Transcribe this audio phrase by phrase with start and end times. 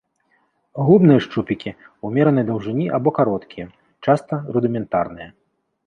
[0.87, 1.75] Губныя шчупікі
[2.09, 3.65] ўмеранай даўжыні або кароткія,
[4.07, 5.29] часта рудыментарныя.